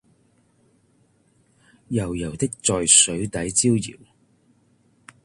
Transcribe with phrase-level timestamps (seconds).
[1.89, 3.95] 油油的在水底招搖